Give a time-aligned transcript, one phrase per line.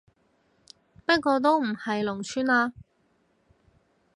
[1.05, 2.73] 不過都唔係農村嘞